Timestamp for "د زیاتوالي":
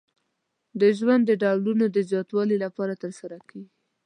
1.95-2.57